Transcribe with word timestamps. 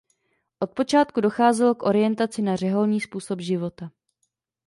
Od 0.59 0.71
počátku 0.71 1.21
docházelo 1.21 1.75
k 1.75 1.83
orientaci 1.83 2.41
na 2.41 2.55
řeholní 2.55 3.01
způsob 3.01 3.39
života. 3.41 3.91